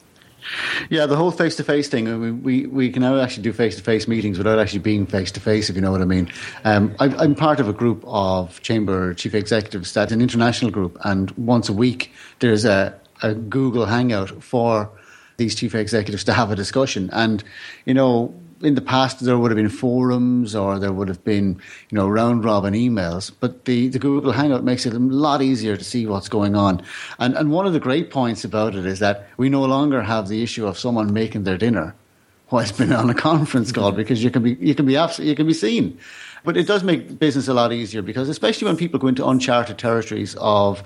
Yeah, 0.90 1.06
the 1.06 1.16
whole 1.16 1.32
face 1.32 1.56
to 1.58 1.64
face 1.64 1.88
thing. 1.88 2.42
We, 2.44 2.66
we, 2.66 2.92
can 2.92 3.02
now 3.02 3.20
actually 3.20 3.44
do 3.44 3.54
face 3.54 3.76
to 3.76 3.84
face 3.84 4.08
meetings 4.08 4.38
without 4.38 4.60
actually 4.60 4.80
being 4.80 5.06
face 5.06 5.32
to 5.34 5.40
face, 5.40 5.70
if 5.70 5.76
you 5.76 5.82
know 5.82 5.92
what 5.92 6.02
I 6.02 6.06
mean. 6.06 6.32
Um, 6.64 6.96
I, 7.00 7.06
I'm 7.06 7.36
part 7.36 7.60
of 7.60 7.68
a 7.68 7.74
group 7.74 8.04
of 8.06 8.62
chamber 8.62 9.14
chief 9.14 9.34
executives 9.34 9.94
that's 9.94 10.12
an 10.12 10.22
international 10.22 10.72
group, 10.72 10.98
and 11.04 11.32
once 11.32 11.70
a 11.70 11.74
week 11.74 12.12
there's 12.40 12.66
a, 12.66 13.00
a 13.22 13.34
Google 13.34 13.86
Hangout 13.86 14.44
for 14.44 14.90
these 15.38 15.56
chief 15.56 15.76
executives 15.76 16.24
to 16.26 16.34
have 16.34 16.52
a 16.52 16.56
discussion. 16.56 17.10
And, 17.14 17.44
you 17.86 17.94
know, 17.94 18.34
in 18.64 18.76
the 18.76 18.82
past 18.82 19.20
there 19.20 19.38
would 19.38 19.52
have 19.52 19.58
been 19.58 19.70
forums 19.70 20.56
or 20.56 20.80
there 20.80 20.92
would 20.92 21.08
have 21.08 21.24
been 21.24 21.60
you 21.90 21.96
know 21.96 22.08
round 22.08 22.44
robin 22.44 22.74
emails 22.74 23.32
but 23.40 23.66
the, 23.66 23.88
the 23.90 24.00
google 24.00 24.32
hangout 24.32 24.64
makes 24.64 24.86
it 24.86 24.94
a 24.94 25.00
lot 25.00 25.42
easier 25.42 25.78
to 25.78 25.84
see 25.84 26.06
what's 26.06 26.30
going 26.30 26.56
on. 26.56 26.82
And 27.20 27.36
and 27.36 27.52
one 27.52 27.66
of 27.68 27.74
the 27.74 27.80
great 27.80 28.10
points 28.12 28.44
about 28.44 28.76
it 28.76 28.86
is 28.86 29.00
that 29.00 29.28
we 29.38 29.50
no 29.50 29.64
longer 29.64 30.02
have 30.02 30.28
the 30.28 30.42
issue 30.44 30.66
of 30.66 30.78
someone 30.78 31.14
making 31.14 31.44
their 31.44 31.58
dinner 31.58 31.96
while 32.50 32.64
it's 32.64 32.72
been 32.72 32.94
on 32.94 33.10
a 33.10 33.14
conference 33.14 33.72
call 33.72 33.90
mm-hmm. 33.90 33.98
because 33.98 34.24
you 34.24 34.32
can 34.32 34.44
be 34.44 34.54
you 34.60 34.76
can 34.76 34.86
be 34.86 34.98
absolutely 34.98 35.30
you 35.30 35.36
can 35.36 35.48
be 35.48 35.54
seen. 35.54 35.98
But 36.44 36.58
it 36.58 36.66
does 36.66 36.84
make 36.84 37.20
business 37.20 37.48
a 37.48 37.54
lot 37.54 37.72
easier 37.72 38.02
because 38.02 38.28
especially 38.28 38.66
when 38.66 38.78
people 38.78 39.00
go 39.00 39.08
into 39.08 39.28
uncharted 39.28 39.78
territories 39.78 40.36
of 40.40 40.84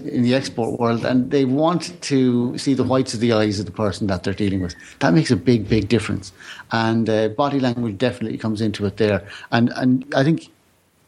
in 0.00 0.22
the 0.22 0.34
export 0.34 0.78
world 0.78 1.04
and 1.04 1.30
they 1.30 1.44
want 1.44 2.00
to 2.02 2.56
see 2.58 2.74
the 2.74 2.84
whites 2.84 3.14
of 3.14 3.20
the 3.20 3.32
eyes 3.32 3.58
of 3.58 3.66
the 3.66 3.72
person 3.72 4.06
that 4.06 4.22
they're 4.22 4.34
dealing 4.34 4.60
with. 4.60 4.74
That 5.00 5.14
makes 5.14 5.30
a 5.30 5.36
big, 5.36 5.68
big 5.68 5.88
difference. 5.88 6.32
And 6.72 7.08
uh, 7.08 7.28
body 7.28 7.60
language 7.60 7.98
definitely 7.98 8.38
comes 8.38 8.60
into 8.60 8.86
it 8.86 8.96
there. 8.96 9.26
And, 9.50 9.70
and 9.76 10.04
I 10.14 10.22
think 10.24 10.48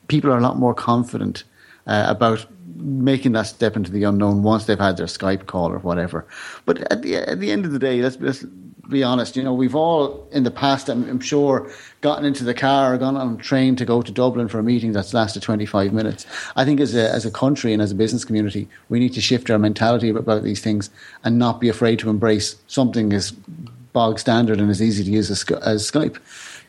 people 0.08 0.30
are 0.30 0.38
a 0.38 0.42
lot 0.42 0.58
more 0.58 0.74
confident 0.74 1.44
uh, 1.86 2.06
about 2.08 2.46
making 2.76 3.32
that 3.32 3.46
step 3.46 3.76
into 3.76 3.90
the 3.90 4.04
unknown 4.04 4.42
once 4.42 4.64
they've 4.64 4.78
had 4.78 4.96
their 4.96 5.06
Skype 5.06 5.46
call 5.46 5.72
or 5.72 5.78
whatever. 5.78 6.26
But 6.64 6.90
at 6.92 7.02
the, 7.02 7.16
at 7.16 7.40
the 7.40 7.50
end 7.50 7.64
of 7.64 7.72
the 7.72 7.78
day, 7.78 8.02
let's, 8.02 8.18
let's 8.20 8.44
be 8.90 9.02
honest, 9.02 9.36
you 9.36 9.42
know, 9.42 9.54
we've 9.54 9.74
all 9.74 10.26
in 10.32 10.42
the 10.42 10.50
past, 10.50 10.88
I'm, 10.88 11.08
I'm, 11.08 11.20
sure, 11.20 11.70
gotten 12.00 12.24
into 12.24 12.44
the 12.44 12.54
car 12.54 12.94
or 12.94 12.98
gone 12.98 13.16
on 13.16 13.34
a 13.34 13.36
train 13.38 13.76
to 13.76 13.84
go 13.84 14.02
to 14.02 14.12
Dublin 14.12 14.48
for 14.48 14.58
a 14.58 14.62
meeting 14.62 14.92
that's 14.92 15.14
lasted 15.14 15.42
25 15.42 15.92
minutes. 15.92 16.26
I 16.56 16.64
think 16.64 16.80
as 16.80 16.94
a, 16.94 17.10
as 17.10 17.24
a 17.24 17.30
country 17.30 17.72
and 17.72 17.80
as 17.80 17.92
a 17.92 17.94
business 17.94 18.24
community, 18.24 18.68
we 18.88 18.98
need 18.98 19.14
to 19.14 19.20
shift 19.20 19.50
our 19.50 19.58
mentality 19.58 20.10
about 20.10 20.42
these 20.42 20.60
things 20.60 20.90
and 21.24 21.38
not 21.38 21.60
be 21.60 21.68
afraid 21.68 21.98
to 22.00 22.10
embrace 22.10 22.56
something 22.66 23.12
as 23.12 23.32
bog 23.92 24.18
standard 24.18 24.60
and 24.60 24.70
as 24.70 24.82
easy 24.82 25.04
to 25.04 25.10
use 25.10 25.30
as, 25.30 25.44
as 25.62 25.90
Skype. 25.90 26.18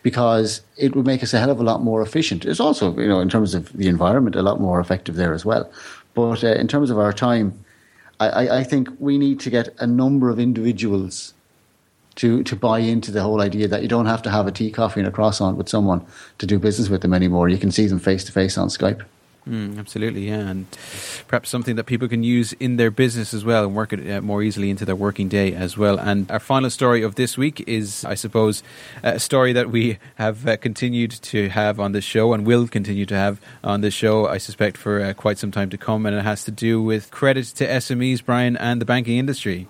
because 0.04 0.62
it 0.78 0.96
would 0.96 1.06
make 1.06 1.24
us 1.24 1.34
a 1.34 1.40
hell 1.40 1.51
of 1.51 1.60
a 1.60 1.63
lot 1.63 1.82
more 1.82 2.01
efficient. 2.01 2.46
It's 2.46 2.60
also, 2.60 2.98
you 2.98 3.08
know, 3.08 3.20
in 3.20 3.30
terms 3.30 3.54
of 3.54 3.72
the 3.74 3.88
environment, 3.88 4.36
a 4.36 4.42
lot 4.42 4.60
more 4.60 4.80
effective 4.80 5.16
there 5.16 5.34
as 5.34 5.46
well. 5.46 5.72
But 6.13 6.44
uh, 6.44 6.48
in 6.48 6.68
terms 6.68 6.90
of 6.90 6.98
our 6.98 7.13
time, 7.13 7.54
I, 8.20 8.60
I 8.60 8.63
think 8.63 8.90
we 9.00 9.18
need 9.18 9.40
to 9.42 9.50
get 9.50 9.70
a 9.80 9.88
number 9.88 10.30
of 10.30 10.40
individuals 10.40 11.34
to, 12.15 12.44
to 12.44 12.56
buy 12.56 12.80
into 12.80 13.12
the 13.12 13.22
whole 13.22 13.41
idea 13.41 13.68
that 13.68 13.82
you 13.82 13.88
don't 13.88 14.06
have 14.06 14.22
to 14.24 14.30
have 14.30 14.48
a 14.48 14.51
tea, 14.51 14.72
coffee, 14.72 15.00
and 15.00 15.08
a 15.08 15.12
croissant 15.12 15.58
with 15.58 15.70
someone 15.70 16.06
to 16.39 16.46
do 16.46 16.60
business 16.60 16.89
with 16.89 17.01
them 17.01 17.13
anymore. 17.13 17.50
You 17.50 17.58
can 17.58 17.72
see 17.72 17.88
them 17.88 18.00
face 18.00 18.24
to 18.25 18.32
face 18.32 18.58
on 18.58 18.68
Skype. 18.68 19.03
Mm, 19.48 19.80
absolutely, 19.80 20.27
yeah, 20.27 20.50
and 20.50 20.68
perhaps 21.27 21.50
something 21.50 21.75
that 21.75 21.86
people 21.86 22.08
can 22.08 22.22
use 22.22 22.53
in 22.53 22.77
their 22.77 22.91
business 22.91 23.34
as 23.34 23.44
well 23.44 23.63
and 23.63 23.74
work 23.74 23.91
it 23.91 24.08
uh, 24.12 24.22
more 24.22 24.44
easily 24.44 24.70
into 24.70 24.86
their 24.86 24.96
working 24.96 25.30
day 25.30 25.56
as 25.56 25.75
well. 25.75 26.00
And 26.00 26.30
our 26.30 26.39
final 26.39 26.70
story 26.70 27.01
of 27.01 27.15
this 27.15 27.39
week 27.39 27.63
is, 27.68 28.06
I 28.06 28.13
suppose, 28.13 28.62
a 29.01 29.20
story 29.20 29.51
that 29.53 29.72
we 29.72 29.98
have 30.15 30.48
uh, 30.48 30.58
continued 30.58 31.10
to 31.12 31.50
have 31.50 31.80
on 31.80 31.91
this 31.91 32.03
show 32.03 32.34
and 32.34 32.46
will 32.46 32.68
continue 32.68 33.08
to 33.08 33.15
have 33.15 33.41
on 33.63 33.82
this 33.82 33.96
show, 33.96 34.27
I 34.27 34.38
suspect, 34.38 34.77
for 34.77 35.01
uh, 35.01 35.13
quite 35.13 35.39
some 35.39 35.50
time 35.50 35.72
to 35.72 35.77
come. 35.77 36.06
And 36.06 36.15
it 36.15 36.22
has 36.22 36.44
to 36.46 36.51
do 36.51 36.80
with 36.80 37.10
credit 37.10 37.46
to 37.48 37.68
SMEs, 37.68 38.24
Brian, 38.24 38.56
and 38.58 38.80
the 38.80 38.86
banking 38.86 39.18
industry. 39.18 39.68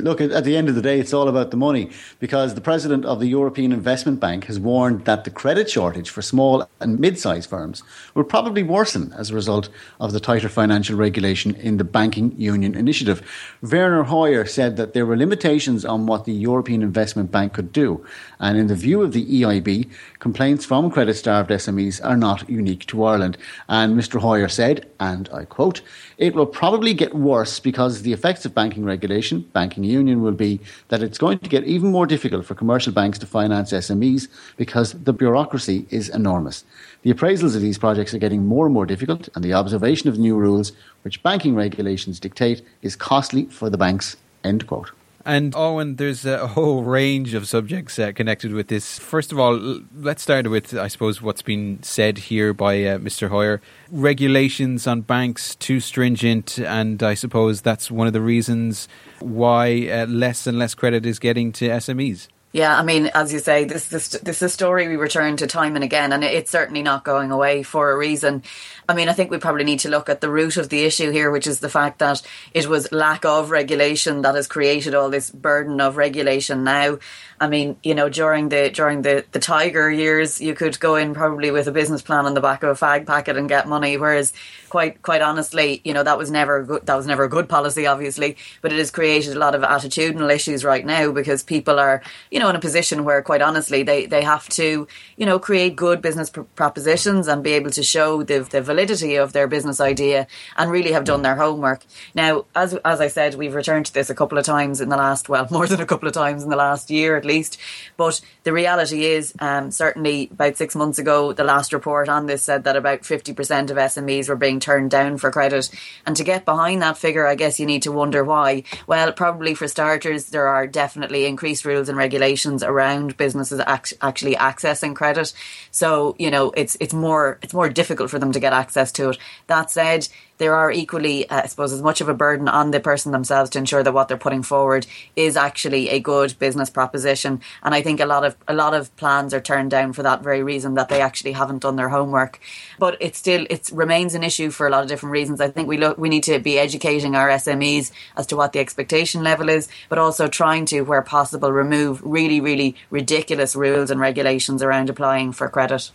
Look, 0.00 0.20
at 0.20 0.44
the 0.44 0.56
end 0.56 0.68
of 0.68 0.74
the 0.74 0.82
day, 0.82 0.98
it's 0.98 1.12
all 1.12 1.28
about 1.28 1.50
the 1.50 1.56
money 1.56 1.90
because 2.18 2.54
the 2.54 2.60
president 2.60 3.04
of 3.04 3.20
the 3.20 3.26
European 3.26 3.72
Investment 3.72 4.20
Bank 4.20 4.44
has 4.44 4.58
warned 4.58 5.04
that 5.04 5.24
the 5.24 5.30
credit 5.30 5.70
shortage 5.70 6.10
for 6.10 6.22
small 6.22 6.68
and 6.80 6.98
mid 6.98 7.18
sized 7.18 7.48
firms 7.48 7.82
will 8.14 8.24
probably 8.24 8.62
worsen 8.62 9.12
as 9.16 9.30
a 9.30 9.34
result 9.34 9.68
of 10.00 10.12
the 10.12 10.20
tighter 10.20 10.48
financial 10.48 10.96
regulation 10.96 11.54
in 11.56 11.76
the 11.76 11.84
Banking 11.84 12.34
Union 12.38 12.74
Initiative. 12.74 13.22
Werner 13.62 14.04
Hoyer 14.04 14.44
said 14.44 14.76
that 14.76 14.94
there 14.94 15.06
were 15.06 15.16
limitations 15.16 15.84
on 15.84 16.06
what 16.06 16.24
the 16.24 16.32
European 16.32 16.82
Investment 16.82 17.30
Bank 17.30 17.52
could 17.52 17.72
do. 17.72 18.04
And 18.40 18.58
in 18.58 18.66
the 18.66 18.74
view 18.74 19.02
of 19.02 19.12
the 19.12 19.24
EIB, 19.24 19.90
complaints 20.18 20.64
from 20.64 20.90
credit 20.90 21.14
starved 21.14 21.50
SMEs 21.50 22.04
are 22.04 22.16
not 22.16 22.48
unique 22.48 22.86
to 22.86 23.04
Ireland. 23.04 23.36
And 23.68 23.98
Mr. 23.98 24.20
Hoyer 24.20 24.48
said, 24.48 24.88
and 24.98 25.28
I 25.32 25.44
quote, 25.44 25.80
it 26.18 26.34
will 26.34 26.46
probably 26.46 26.94
get 26.94 27.14
worse 27.14 27.60
because 27.60 28.02
the 28.02 28.12
effects 28.12 28.44
of 28.44 28.54
banking 28.54 28.84
regulation, 28.84 29.40
banking 29.52 29.81
union, 29.84 30.22
will 30.22 30.32
be 30.32 30.60
that 30.88 31.02
it's 31.02 31.18
going 31.18 31.38
to 31.38 31.48
get 31.48 31.64
even 31.64 31.90
more 31.90 32.06
difficult 32.06 32.46
for 32.46 32.54
commercial 32.54 32.92
banks 32.92 33.18
to 33.18 33.26
finance 33.26 33.72
SMEs 33.72 34.28
because 34.56 34.92
the 34.92 35.12
bureaucracy 35.12 35.86
is 35.90 36.08
enormous. 36.08 36.64
The 37.02 37.12
appraisals 37.12 37.56
of 37.56 37.62
these 37.62 37.78
projects 37.78 38.14
are 38.14 38.18
getting 38.18 38.46
more 38.46 38.66
and 38.66 38.74
more 38.74 38.86
difficult, 38.86 39.28
and 39.34 39.44
the 39.44 39.54
observation 39.54 40.08
of 40.08 40.18
new 40.18 40.36
rules, 40.36 40.72
which 41.02 41.22
banking 41.22 41.54
regulations 41.54 42.20
dictate, 42.20 42.62
is 42.82 42.96
costly 42.96 43.46
for 43.46 43.68
the 43.68 43.78
banks. 43.78 44.16
End 44.44 44.66
quote. 44.66 44.90
And 45.24 45.54
Owen, 45.54 45.96
there's 45.96 46.24
a 46.24 46.48
whole 46.48 46.82
range 46.82 47.34
of 47.34 47.46
subjects 47.46 47.98
uh, 47.98 48.12
connected 48.12 48.52
with 48.52 48.68
this. 48.68 48.98
First 48.98 49.30
of 49.30 49.38
all, 49.38 49.80
let's 49.94 50.22
start 50.22 50.50
with, 50.50 50.74
I 50.74 50.88
suppose, 50.88 51.22
what's 51.22 51.42
been 51.42 51.80
said 51.82 52.18
here 52.18 52.52
by 52.52 52.84
uh, 52.84 52.98
Mr. 52.98 53.28
Hoyer. 53.28 53.60
Regulations 53.90 54.86
on 54.86 55.02
banks 55.02 55.54
too 55.54 55.78
stringent, 55.78 56.58
and 56.58 57.02
I 57.02 57.14
suppose 57.14 57.60
that's 57.60 57.90
one 57.90 58.08
of 58.08 58.12
the 58.12 58.20
reasons 58.20 58.88
why 59.20 59.88
uh, 59.88 60.06
less 60.06 60.46
and 60.46 60.58
less 60.58 60.74
credit 60.74 61.06
is 61.06 61.20
getting 61.20 61.52
to 61.52 61.68
SMEs. 61.68 62.26
Yeah, 62.52 62.78
I 62.78 62.82
mean, 62.82 63.06
as 63.14 63.32
you 63.32 63.38
say, 63.38 63.64
this 63.64 63.88
this 63.88 64.08
this 64.08 64.36
is 64.36 64.42
a 64.42 64.48
story 64.50 64.86
we 64.86 64.96
return 64.96 65.38
to 65.38 65.46
time 65.46 65.74
and 65.74 65.82
again, 65.82 66.12
and 66.12 66.22
it's 66.22 66.50
certainly 66.50 66.82
not 66.82 67.02
going 67.02 67.30
away 67.30 67.62
for 67.62 67.90
a 67.90 67.96
reason. 67.96 68.42
I 68.86 68.94
mean, 68.94 69.08
I 69.08 69.14
think 69.14 69.30
we 69.30 69.38
probably 69.38 69.64
need 69.64 69.80
to 69.80 69.88
look 69.88 70.10
at 70.10 70.20
the 70.20 70.28
root 70.28 70.58
of 70.58 70.68
the 70.68 70.84
issue 70.84 71.10
here, 71.10 71.30
which 71.30 71.46
is 71.46 71.60
the 71.60 71.70
fact 71.70 71.98
that 72.00 72.20
it 72.52 72.66
was 72.66 72.92
lack 72.92 73.24
of 73.24 73.50
regulation 73.50 74.20
that 74.22 74.34
has 74.34 74.46
created 74.46 74.94
all 74.94 75.08
this 75.08 75.30
burden 75.30 75.80
of 75.80 75.96
regulation 75.96 76.62
now. 76.62 76.98
I 77.40 77.48
mean, 77.48 77.76
you 77.82 77.94
know, 77.94 78.08
during 78.08 78.50
the 78.50 78.70
during 78.70 79.02
the, 79.02 79.24
the 79.32 79.40
tiger 79.40 79.90
years, 79.90 80.40
you 80.40 80.54
could 80.54 80.78
go 80.78 80.94
in 80.96 81.14
probably 81.14 81.50
with 81.50 81.66
a 81.66 81.72
business 81.72 82.02
plan 82.02 82.26
on 82.26 82.34
the 82.34 82.40
back 82.40 82.62
of 82.62 82.68
a 82.70 82.84
fag 82.84 83.06
packet 83.06 83.36
and 83.36 83.48
get 83.48 83.66
money. 83.66 83.96
Whereas, 83.96 84.32
quite 84.68 85.02
quite 85.02 85.22
honestly, 85.22 85.80
you 85.84 85.92
know, 85.92 86.04
that 86.04 86.18
was 86.18 86.30
never 86.30 86.62
good, 86.62 86.86
that 86.86 86.94
was 86.94 87.06
never 87.06 87.24
a 87.24 87.28
good 87.28 87.48
policy, 87.48 87.86
obviously. 87.86 88.36
But 88.60 88.72
it 88.72 88.78
has 88.78 88.92
created 88.92 89.34
a 89.34 89.40
lot 89.40 89.56
of 89.56 89.62
attitudinal 89.62 90.32
issues 90.32 90.64
right 90.64 90.86
now 90.86 91.10
because 91.10 91.42
people 91.42 91.80
are, 91.80 92.02
you 92.30 92.38
know, 92.42 92.50
in 92.50 92.56
a 92.56 92.60
position 92.60 93.04
where, 93.04 93.22
quite 93.22 93.42
honestly, 93.42 93.82
they 93.82 94.06
they 94.06 94.22
have 94.22 94.48
to, 94.50 94.86
you 95.16 95.26
know, 95.26 95.38
create 95.38 95.76
good 95.76 96.02
business 96.02 96.30
pr- 96.30 96.42
propositions 96.42 97.28
and 97.28 97.42
be 97.42 97.52
able 97.52 97.70
to 97.70 97.82
show 97.82 98.22
the 98.22 98.40
the 98.40 98.60
validity 98.60 99.16
of 99.16 99.32
their 99.32 99.46
business 99.46 99.80
idea 99.80 100.26
and 100.56 100.70
really 100.70 100.92
have 100.92 101.04
done 101.04 101.22
their 101.22 101.36
homework. 101.36 101.84
Now, 102.14 102.44
as 102.54 102.74
as 102.84 103.00
I 103.00 103.08
said, 103.08 103.34
we've 103.34 103.54
returned 103.54 103.86
to 103.86 103.94
this 103.94 104.10
a 104.10 104.14
couple 104.14 104.38
of 104.38 104.44
times 104.44 104.80
in 104.80 104.88
the 104.88 104.96
last 104.96 105.28
well, 105.28 105.46
more 105.50 105.66
than 105.66 105.80
a 105.80 105.86
couple 105.86 106.08
of 106.08 106.14
times 106.14 106.42
in 106.42 106.50
the 106.50 106.56
last 106.56 106.90
year 106.90 107.16
at 107.16 107.24
least. 107.24 107.58
But 107.96 108.20
the 108.42 108.52
reality 108.52 109.06
is, 109.06 109.32
um, 109.38 109.70
certainly 109.70 110.28
about 110.32 110.56
six 110.56 110.74
months 110.74 110.98
ago, 110.98 111.32
the 111.32 111.44
last 111.44 111.72
report 111.72 112.08
on 112.08 112.26
this 112.26 112.42
said 112.42 112.64
that 112.64 112.76
about 112.76 113.02
50% 113.02 113.70
of 113.70 113.76
SMEs 113.76 114.28
were 114.28 114.36
being 114.36 114.60
turned 114.60 114.90
down 114.90 115.16
for 115.18 115.30
credit. 115.30 115.70
And 116.06 116.16
to 116.16 116.24
get 116.24 116.44
behind 116.44 116.82
that 116.82 116.98
figure, 116.98 117.26
I 117.26 117.36
guess 117.36 117.60
you 117.60 117.66
need 117.66 117.82
to 117.82 117.92
wonder 117.92 118.24
why. 118.24 118.64
Well, 118.86 119.12
probably 119.12 119.54
for 119.54 119.68
starters, 119.68 120.26
there 120.26 120.48
are 120.48 120.66
definitely 120.66 121.26
increased 121.26 121.64
rules 121.64 121.88
and 121.88 121.96
regulations 121.96 122.31
around 122.62 123.16
businesses 123.16 123.60
ac- 123.66 123.96
actually 124.00 124.34
accessing 124.34 124.94
credit. 124.94 125.32
So, 125.70 126.14
you 126.18 126.30
know, 126.30 126.50
it's, 126.56 126.76
it's 126.80 126.94
more, 126.94 127.38
it's 127.42 127.54
more 127.54 127.68
difficult 127.68 128.10
for 128.10 128.18
them 128.18 128.32
to 128.32 128.40
get 128.40 128.52
access 128.52 128.92
to 128.92 129.10
it. 129.10 129.18
That 129.46 129.70
said, 129.70 130.08
there 130.42 130.56
are 130.56 130.72
equally, 130.72 131.30
uh, 131.30 131.42
I 131.44 131.46
suppose, 131.46 131.72
as 131.72 131.82
much 131.82 132.00
of 132.00 132.08
a 132.08 132.14
burden 132.14 132.48
on 132.48 132.72
the 132.72 132.80
person 132.80 133.12
themselves 133.12 133.48
to 133.50 133.60
ensure 133.60 133.84
that 133.84 133.92
what 133.94 134.08
they're 134.08 134.16
putting 134.16 134.42
forward 134.42 134.88
is 135.14 135.36
actually 135.36 135.88
a 135.90 136.00
good 136.00 136.36
business 136.40 136.68
proposition. 136.68 137.40
And 137.62 137.72
I 137.76 137.80
think 137.80 138.00
a 138.00 138.06
lot 138.06 138.24
of 138.24 138.34
a 138.48 138.52
lot 138.52 138.74
of 138.74 138.94
plans 138.96 139.32
are 139.32 139.40
turned 139.40 139.70
down 139.70 139.92
for 139.92 140.02
that 140.02 140.24
very 140.24 140.42
reason 140.42 140.74
that 140.74 140.88
they 140.88 141.00
actually 141.00 141.30
haven't 141.30 141.62
done 141.62 141.76
their 141.76 141.90
homework. 141.90 142.40
But 142.80 142.96
it 143.00 143.14
still 143.14 143.46
it 143.50 143.70
remains 143.72 144.16
an 144.16 144.24
issue 144.24 144.50
for 144.50 144.66
a 144.66 144.70
lot 144.70 144.82
of 144.82 144.88
different 144.88 145.12
reasons. 145.12 145.40
I 145.40 145.48
think 145.48 145.68
we 145.68 145.78
look 145.78 145.96
we 145.96 146.08
need 146.08 146.24
to 146.24 146.40
be 146.40 146.58
educating 146.58 147.14
our 147.14 147.28
SMEs 147.28 147.92
as 148.16 148.26
to 148.26 148.36
what 148.36 148.52
the 148.52 148.58
expectation 148.58 149.22
level 149.22 149.48
is, 149.48 149.68
but 149.88 149.98
also 149.98 150.26
trying 150.26 150.66
to, 150.66 150.80
where 150.80 151.02
possible, 151.02 151.52
remove 151.52 152.02
really 152.02 152.40
really 152.40 152.74
ridiculous 152.90 153.54
rules 153.54 153.92
and 153.92 154.00
regulations 154.00 154.60
around 154.60 154.90
applying 154.90 155.30
for 155.30 155.48
credit. 155.48 155.92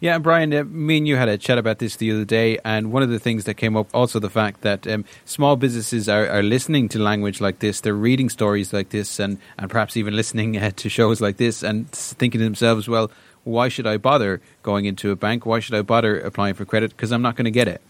Yeah, 0.00 0.14
and 0.14 0.24
Brian, 0.24 0.52
uh, 0.52 0.64
me 0.64 0.98
and 0.98 1.08
you 1.08 1.16
had 1.16 1.28
a 1.28 1.38
chat 1.38 1.58
about 1.58 1.78
this 1.78 1.96
the 1.96 2.10
other 2.12 2.24
day, 2.24 2.58
and 2.64 2.92
one 2.92 3.02
of 3.02 3.10
the 3.10 3.18
things 3.18 3.44
that 3.44 3.54
came 3.54 3.76
up 3.76 3.88
also 3.94 4.18
the 4.18 4.30
fact 4.30 4.62
that 4.62 4.86
um, 4.86 5.04
small 5.24 5.56
businesses 5.56 6.08
are, 6.08 6.28
are, 6.28 6.42
listening 6.42 6.88
to 6.90 6.98
language 6.98 7.40
like 7.40 7.58
this, 7.58 7.80
they're 7.80 7.94
reading 7.94 8.28
stories 8.28 8.72
like 8.72 8.90
this, 8.90 9.18
and, 9.18 9.38
and 9.58 9.70
perhaps 9.70 9.96
even 9.96 10.14
listening 10.22 10.56
uh, 10.56 10.70
to 10.76 10.88
shows 10.88 11.20
like 11.20 11.36
this, 11.36 11.62
and 11.62 11.90
thinking 11.90 12.38
to 12.38 12.44
themselves, 12.44 12.88
well, 12.88 13.10
why 13.44 13.68
should 13.68 13.86
I 13.86 13.96
bother 13.96 14.40
going 14.62 14.84
into 14.84 15.10
a 15.10 15.16
bank? 15.16 15.46
Why 15.46 15.60
should 15.60 15.74
I 15.74 15.82
bother 15.82 16.20
applying 16.20 16.54
for 16.54 16.64
credit? 16.64 16.90
Because 16.90 17.12
I'm 17.12 17.22
not 17.22 17.36
going 17.36 17.46
to 17.46 17.50
get 17.50 17.68
it. 17.68 17.80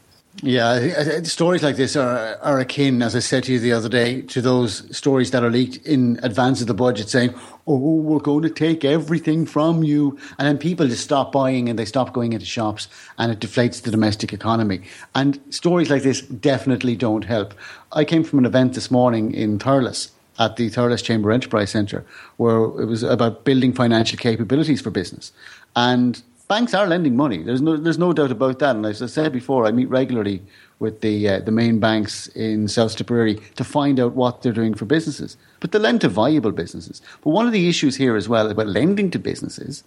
Yeah, 0.41 1.23
stories 1.25 1.65
like 1.65 1.75
this 1.75 1.97
are, 1.97 2.37
are 2.37 2.61
akin, 2.61 3.03
as 3.03 3.17
I 3.17 3.19
said 3.19 3.43
to 3.45 3.53
you 3.53 3.59
the 3.59 3.73
other 3.73 3.89
day, 3.89 4.23
to 4.23 4.41
those 4.41 4.97
stories 4.97 5.33
that 5.33 5.43
are 5.43 5.51
leaked 5.51 5.85
in 5.85 6.21
advance 6.23 6.61
of 6.61 6.69
the 6.69 6.75
budget 6.75 7.09
saying, 7.09 7.35
oh, 7.67 7.77
we're 7.77 8.21
going 8.21 8.43
to 8.43 8.51
take 8.51 8.85
everything 8.85 9.47
from 9.47 9.83
you. 9.83 10.17
And 10.39 10.47
then 10.47 10.57
people 10.57 10.87
just 10.87 11.03
stop 11.03 11.33
buying 11.33 11.69
and 11.69 11.77
they 11.77 11.85
stop 11.85 12.13
going 12.13 12.35
into 12.35 12.47
shops 12.47 12.87
and 13.19 13.33
it 13.33 13.41
deflates 13.41 13.83
the 13.83 13.91
domestic 13.91 14.33
economy. 14.33 14.83
And 15.17 15.41
stories 15.51 15.91
like 15.91 16.05
this 16.05 16.21
definitely 16.21 16.95
don't 16.95 17.25
help. 17.25 17.53
I 17.91 18.05
came 18.05 18.23
from 18.23 18.39
an 18.39 18.47
event 18.47 18.75
this 18.75 18.93
morning 18.93 19.35
in 19.35 19.59
Thurles 19.59 20.13
at 20.39 20.55
the 20.55 20.71
Thurles 20.71 21.03
Chamber 21.03 21.33
Enterprise 21.33 21.71
Centre 21.71 22.07
where 22.37 22.59
it 22.81 22.87
was 22.87 23.03
about 23.03 23.45
building 23.45 23.73
financial 23.73 24.17
capabilities 24.17 24.81
for 24.81 24.91
business. 24.91 25.33
And 25.75 26.23
banks 26.49 26.73
are 26.75 26.87
lending 26.87 27.15
money. 27.15 27.43
There's 27.43 27.61
no 27.61 27.77
there's 27.77 27.99
no 27.99 28.13
doubt 28.13 28.31
about 28.33 28.59
that. 28.59 28.75
And 28.75 28.87
as 28.87 29.03
I 29.03 29.07
said 29.07 29.33
before, 29.33 29.67
I 29.67 29.71
meet 29.71 29.89
regularly 29.89 30.43
with 30.79 31.03
the 31.03 31.29
uh, 31.29 31.41
the 31.41 31.53
main 31.53 31.79
banks 31.79 32.27
in 32.29 32.69
South 32.69 32.97
Tipperary 32.97 33.37
to 33.57 33.65
find 33.65 34.01
out 34.01 34.15
what 34.15 34.43
they're 34.43 34.53
doing 34.53 34.75
for 34.75 34.87
businesses. 34.87 35.37
But 35.61 35.73
they 35.73 35.79
lend 35.79 36.01
to 36.01 36.09
viable 36.09 36.53
businesses. 36.53 37.03
But 37.23 37.31
one 37.31 37.47
of 37.47 37.53
the 37.53 37.69
issues 37.69 37.97
here 37.97 38.17
as 38.17 38.29
well 38.29 38.51
about 38.51 38.67
lending 38.67 39.11
to 39.13 39.19
businesses 39.19 39.85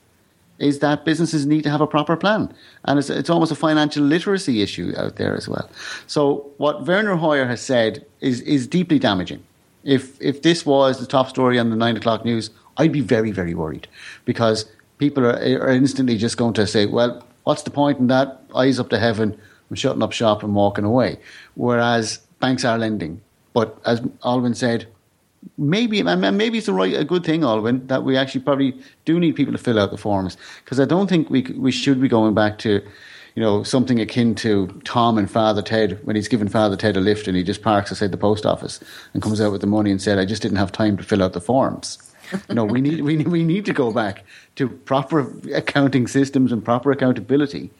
is 0.59 0.77
that 0.79 1.03
businesses 1.05 1.47
need 1.47 1.63
to 1.63 1.71
have 1.71 1.81
a 1.81 1.87
proper 1.87 2.15
plan, 2.15 2.53
and 2.85 2.99
it's 2.99 3.09
it's 3.09 3.29
almost 3.29 3.51
a 3.51 3.55
financial 3.55 4.03
literacy 4.03 4.61
issue 4.61 4.93
out 4.95 5.15
there 5.15 5.35
as 5.35 5.49
well. 5.49 5.69
So 6.07 6.51
what 6.57 6.85
Werner 6.85 7.15
Hoyer 7.15 7.47
has 7.47 7.61
said 7.61 8.05
is 8.21 8.41
is 8.41 8.67
deeply 8.67 8.99
damaging. 8.99 9.43
If 9.83 10.21
if 10.21 10.43
this 10.43 10.63
was 10.65 10.99
the 10.99 11.07
top 11.07 11.29
story 11.29 11.57
on 11.57 11.71
the 11.71 11.75
nine 11.75 11.97
o'clock 11.97 12.23
news, 12.23 12.51
I'd 12.77 12.91
be 12.91 13.01
very 13.01 13.31
very 13.31 13.55
worried 13.55 13.87
because 14.25 14.65
people 15.01 15.25
are, 15.25 15.35
are 15.35 15.71
instantly 15.71 16.15
just 16.15 16.37
going 16.37 16.53
to 16.53 16.67
say, 16.67 16.85
well, 16.85 17.25
what's 17.43 17.63
the 17.63 17.71
point 17.71 17.97
in 17.97 18.07
that? 18.07 18.39
Eyes 18.55 18.79
up 18.79 18.89
to 18.89 18.99
heaven, 18.99 19.37
I'm 19.69 19.75
shutting 19.75 20.03
up 20.03 20.11
shop 20.11 20.43
and 20.43 20.53
walking 20.53 20.85
away. 20.85 21.17
Whereas 21.55 22.19
banks 22.39 22.63
are 22.63 22.77
lending. 22.77 23.19
But 23.53 23.77
as 23.83 24.01
Alwyn 24.23 24.53
said, 24.53 24.87
maybe 25.57 26.03
maybe 26.03 26.57
it's 26.59 26.67
a 26.67 26.73
right 26.73 26.93
a 26.93 27.03
good 27.03 27.23
thing, 27.25 27.43
Alwyn, 27.43 27.87
that 27.87 28.03
we 28.03 28.15
actually 28.15 28.41
probably 28.41 28.79
do 29.05 29.19
need 29.19 29.35
people 29.35 29.51
to 29.53 29.57
fill 29.57 29.79
out 29.79 29.89
the 29.89 29.97
forms 29.97 30.37
because 30.63 30.79
I 30.79 30.85
don't 30.85 31.09
think 31.09 31.29
we 31.31 31.41
we 31.57 31.71
should 31.71 31.99
be 31.99 32.07
going 32.07 32.35
back 32.35 32.59
to 32.59 32.71
you 33.35 33.41
know 33.41 33.63
something 33.63 33.99
akin 33.99 34.35
to 34.35 34.67
Tom 34.85 35.17
and 35.17 35.29
Father 35.29 35.63
Ted 35.63 35.99
when 36.05 36.15
he's 36.15 36.27
given 36.27 36.47
Father 36.47 36.77
Ted 36.77 36.95
a 36.95 37.01
lift 37.01 37.27
and 37.27 37.35
he 37.35 37.43
just 37.43 37.63
parks 37.63 37.91
outside 37.91 38.11
the 38.11 38.17
post 38.17 38.45
office 38.45 38.79
and 39.13 39.23
comes 39.23 39.41
out 39.41 39.51
with 39.51 39.61
the 39.61 39.67
money 39.67 39.89
and 39.89 40.01
said 40.01 40.19
I 40.19 40.25
just 40.25 40.43
didn't 40.43 40.57
have 40.57 40.71
time 40.71 40.95
to 40.97 41.03
fill 41.03 41.23
out 41.23 41.33
the 41.33 41.41
forms. 41.41 42.10
no, 42.49 42.65
we 42.65 42.81
need 42.81 43.01
we 43.01 43.17
we 43.17 43.43
need 43.43 43.65
to 43.65 43.73
go 43.73 43.91
back 43.91 44.23
to 44.55 44.69
proper 44.69 45.33
accounting 45.53 46.07
systems 46.07 46.51
and 46.51 46.63
proper 46.63 46.91
accountability. 46.91 47.71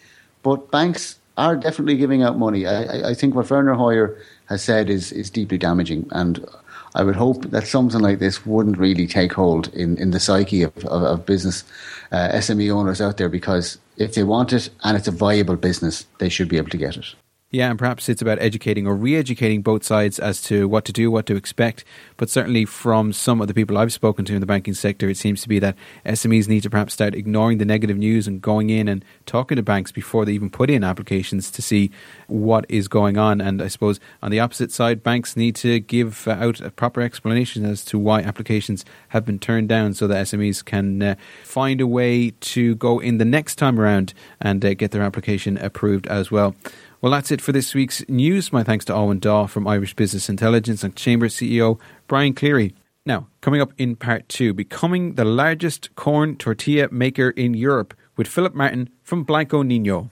But 0.44 0.72
banks 0.72 1.20
are 1.38 1.56
definitely 1.56 1.98
giving 1.98 2.24
out 2.24 2.38
money. 2.38 2.66
I, 2.66 3.12
I 3.12 3.14
think 3.14 3.36
what 3.36 3.50
Werner 3.50 3.74
Hoyer 3.74 4.18
has 4.48 4.64
said 4.64 4.90
is 4.90 5.12
is 5.12 5.30
deeply 5.30 5.58
damaging, 5.58 6.08
and 6.12 6.46
I 6.94 7.04
would 7.04 7.16
hope 7.16 7.50
that 7.52 7.68
something 7.68 8.02
like 8.02 8.20
this 8.20 8.46
wouldn't 8.46 8.78
really 8.78 9.08
take 9.08 9.34
hold 9.34 9.74
in, 9.74 9.98
in 9.98 10.12
the 10.12 10.20
psyche 10.20 10.64
of, 10.64 10.78
of, 10.86 11.04
of 11.04 11.26
business 11.26 11.64
uh, 12.12 12.30
SME 12.34 12.70
owners 12.72 13.00
out 13.00 13.18
there 13.18 13.30
because 13.30 13.78
if 13.98 14.14
they 14.14 14.24
want 14.24 14.52
it 14.52 14.70
and 14.84 14.98
it's 14.98 15.08
a 15.08 15.12
viable 15.12 15.56
business, 15.56 16.06
they 16.18 16.28
should 16.28 16.50
be 16.50 16.58
able 16.58 16.70
to 16.70 16.78
get 16.78 16.98
it. 16.98 17.16
Yeah, 17.54 17.70
and 17.70 17.78
perhaps 17.78 18.08
it's 18.08 18.22
about 18.22 18.42
educating 18.42 18.88
or 18.88 18.96
re 18.96 19.18
educating 19.18 19.62
both 19.62 19.84
sides 19.84 20.20
as 20.20 20.42
to 20.44 20.70
what 20.70 20.86
to 20.86 20.94
do, 20.94 21.12
what 21.12 21.26
to 21.26 21.36
expect. 21.36 21.84
But 22.16 22.30
certainly, 22.30 22.64
from 22.64 23.12
some 23.12 23.42
of 23.42 23.50
the 23.50 23.54
people 23.54 23.78
I've 23.78 23.92
spoken 23.92 24.24
to 24.26 24.34
in 24.34 24.40
the 24.40 24.46
banking 24.46 24.74
sector, 24.74 25.10
it 25.10 25.18
seems 25.18 25.42
to 25.42 25.50
be 25.50 25.60
that 25.60 25.76
SMEs 26.06 26.48
need 26.48 26.64
to 26.64 26.70
perhaps 26.70 26.94
start 26.94 27.14
ignoring 27.14 27.58
the 27.58 27.66
negative 27.66 27.98
news 27.98 28.26
and 28.26 28.42
going 28.42 28.70
in 28.70 28.88
and 28.88 29.04
talking 29.26 29.58
to 29.58 29.64
banks 29.64 29.92
before 29.92 30.24
they 30.24 30.32
even 30.32 30.50
put 30.50 30.70
in 30.70 30.82
applications 30.82 31.52
to 31.52 31.62
see 31.62 31.92
what 32.28 32.66
is 32.70 32.88
going 32.88 33.18
on. 33.18 33.42
And 33.42 33.62
I 33.62 33.68
suppose 33.68 34.00
on 34.24 34.32
the 34.32 34.40
opposite 34.40 34.72
side, 34.72 35.04
banks 35.04 35.36
need 35.36 35.58
to 35.58 35.82
give 35.82 36.30
out 36.30 36.62
a 36.62 36.72
proper 36.72 37.02
explanation 37.02 37.66
as 37.66 37.84
to 37.86 38.00
why 38.00 38.22
applications 38.22 38.86
have 39.10 39.26
been 39.26 39.40
turned 39.40 39.68
down 39.68 39.94
so 39.94 40.08
that 40.08 40.26
SMEs 40.28 40.64
can 40.64 41.04
uh, 41.04 41.16
find 41.44 41.82
a 41.82 41.88
way 41.88 42.30
to 42.30 42.76
go 42.76 43.00
in 43.00 43.18
the 43.18 43.26
next 43.26 43.56
time 43.56 43.78
around 43.78 44.14
and 44.40 44.64
uh, 44.64 44.74
get 44.74 44.92
their 44.92 45.02
application 45.02 45.58
approved 45.58 46.08
as 46.08 46.32
well. 46.32 46.56
Well, 47.02 47.12
that's 47.12 47.32
it 47.32 47.42
for 47.42 47.52
this 47.52 47.74
week's 47.74 48.08
news. 48.08 48.54
My 48.54 48.62
thanks 48.62 48.86
to 48.86 48.94
Owen 48.94 49.18
Daw 49.18 49.48
from 49.48 49.68
Irish 49.68 49.96
Business 49.96 50.30
Intelligence 50.30 50.84
and 50.84 50.96
Chamber 50.96 51.30
CEO 51.30 51.80
Brian 52.06 52.36
Cleary. 52.36 52.76
Now, 53.08 53.28
coming 53.42 53.60
up 53.60 53.74
in 53.80 53.96
part 53.96 54.30
two, 54.30 54.54
becoming 54.54 55.16
the 55.16 55.26
largest 55.26 55.96
corn 55.96 56.36
tortilla 56.36 56.90
maker 56.92 57.32
in 57.32 57.56
Europe 57.56 57.96
with 58.18 58.28
Philip 58.28 58.54
Martin 58.54 58.88
from 59.02 59.24
Blanco 59.24 59.64
Nino. 59.64 60.12